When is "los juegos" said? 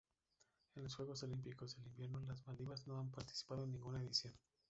0.81-1.21